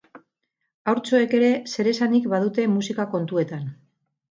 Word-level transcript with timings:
Haurtxoek 0.93 1.35
ere 1.41 1.51
zer 1.75 1.91
esanik 1.93 2.27
badute 2.33 2.67
musika 2.79 3.09
kontuetan. 3.15 3.71